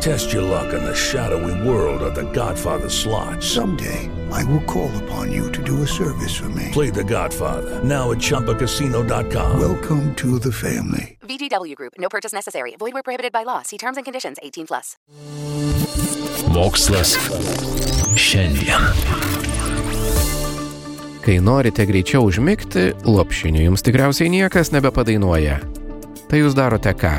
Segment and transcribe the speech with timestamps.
[0.00, 3.42] Test your luck in the shadowy world of The Godfather slot.
[3.42, 6.70] Someday, I will call upon you to do a service for me.
[6.72, 9.58] Play The Godfather now at ChumbaCasino.com.
[9.60, 11.18] Welcome to the family.
[11.22, 11.94] VGW Group.
[11.98, 12.76] No purchase necessary.
[12.78, 13.62] Void where prohibited by law.
[13.62, 14.38] See terms and conditions.
[14.42, 14.96] 18 plus.
[16.54, 17.16] Mokslas
[18.16, 18.80] šiandien.
[21.26, 25.58] Kai norite greičiau užmigti, lopšinių jums tikriausiai niekas nebepadainuoja.
[26.30, 27.16] Tai jūs darote ką?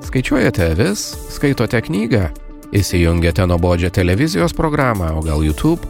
[0.00, 2.30] Skaičiuojate avis, skaitote knygą,
[2.76, 5.86] įsijungiate nuobodžią televizijos programą, o gal YouTube?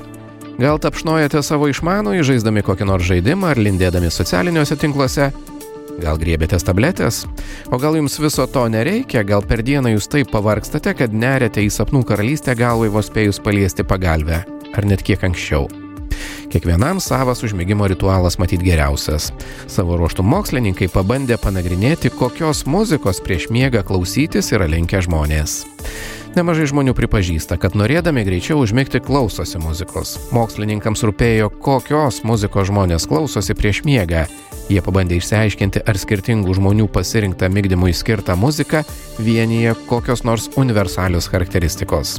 [0.61, 5.31] Gal tapšnojate savo išmanų įžaisdami kokį nors žaidimą ar lindėdami socialiniuose tinkluose?
[6.01, 7.25] Gal griebėtės tabletės?
[7.73, 11.71] O gal jums viso to nereikia, gal per dieną jūs taip pavargstate, kad nerete į
[11.73, 14.43] sapnų karalystę galvai vos spėjus paliesti pagalbę?
[14.77, 15.69] Ar net kiek anksčiau?
[16.51, 19.29] Kiekvienam savas užmėgimo ritualas matyt geriausias.
[19.71, 25.61] Savo ruoštų mokslininkai pabandė panagrinėti, kokios muzikos prieš miegą klausytis yra linkę žmonės.
[26.35, 30.17] Nemažai žmonių pripažįsta, kad norėdami greičiau užmigti klausosi muzikos.
[30.35, 34.27] Mokslininkams rūpėjo, kokios muzikos žmonės klausosi prieš miegą.
[34.71, 38.83] Jie pabandė išsiaiškinti, ar skirtingų žmonių pasirinktą mygdymui skirtą muziką
[39.23, 42.19] vienyje kokios nors universalios charakteristikos.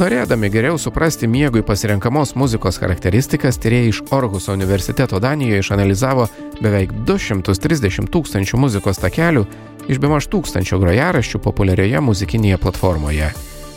[0.00, 6.24] Norėdami geriau suprasti miegui pasirenkamos muzikos charakteristikas, tyrėjai iš Orhuso universiteto Danijoje išanalizavo
[6.64, 9.44] beveik 230 tūkstančių muzikos takelių
[9.92, 13.28] iš bemaž tūkstančio grojaraščių populiarioje muzikinėje platformoje.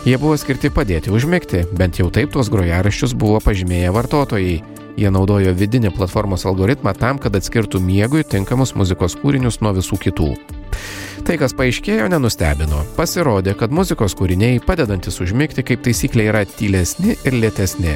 [0.08, 4.58] Jie buvo skirti padėti užmigti, bent jau taip tuos grojaraščius buvo pažymėję vartotojai.
[4.96, 10.36] Jie naudojo vidinį platformos algoritmą tam, kad atskirtų miegui tinkamus muzikos kūrinius nuo visų kitų.
[11.24, 12.84] Tai, kas paaiškėjo, nenustebino.
[12.98, 17.96] Pasirodė, kad muzikos kūriniai padedantis užmigti kaip taisyklė yra tylesni ir lėtesni.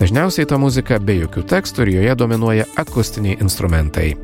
[0.00, 4.14] Dažniausiai ta muzika be jokių tekstų ir joje dominuoja akustiniai instrumentai.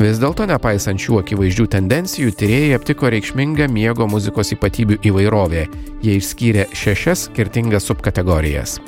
[0.00, 5.66] Vis dėlto, nepaisant šių akivaizdžių tendencijų, tyrėjai aptiko reikšmingą miego muzikos ypatybių įvairovę.
[6.02, 8.78] Jie išskyrė šešias skirtingas subkategorijas.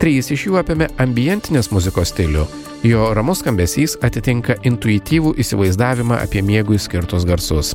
[0.00, 2.46] Trys iš jų apėmė ambientinės muzikos stilių.
[2.86, 7.72] Jo ramus skambesys atitinka intuityvų įsivaizdavimą apie miegui skirtus garsus.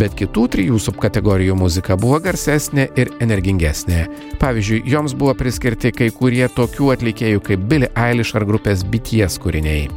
[0.00, 4.06] Bet kitų trijų subkategorijų muzika buvo garsesnė ir energingesnė.
[4.40, 9.90] Pavyzdžiui, joms buvo priskirti kai kurie tokių atlikėjų kaip Billie Eilish ar grupės BTS kūriniai.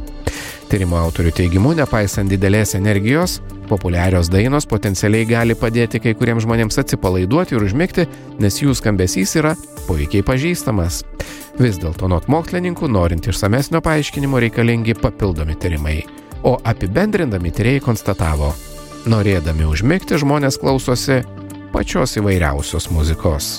[0.72, 3.34] Tyrimo autorių teigimu, nepaisant didelės energijos,
[3.68, 8.06] populiarios dainos potencialiai gali padėti kai kuriems žmonėms atsipalaiduoti ir užmigti,
[8.40, 9.52] nes jų skambesys yra
[9.84, 11.02] puikiai pažįstamas.
[11.60, 15.98] Vis dėlto nuo mokslininkų, norint išsamesnio paaiškinimo, reikalingi papildomi tyrimai.
[16.40, 18.54] O apibendrindami tyrėjai konstatavo,
[19.12, 21.20] norėdami užmigti žmonės klausosi
[21.76, 23.58] pačios įvairiausios muzikos.